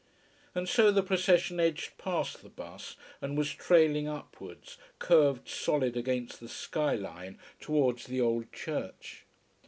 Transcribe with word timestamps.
And 0.55 0.67
so 0.67 0.89
the 0.89 1.03
procession 1.03 1.59
edged 1.59 1.95
past 1.99 2.41
the 2.41 2.49
bus, 2.49 2.95
and 3.21 3.37
was 3.37 3.53
trailing 3.53 4.07
upwards, 4.07 4.79
curved 4.97 5.47
solid 5.47 5.95
against 5.95 6.39
the 6.39 6.49
sky 6.49 6.95
line 6.95 7.37
towards 7.59 8.07
the 8.07 8.19
old 8.19 8.51
church. 8.51 9.25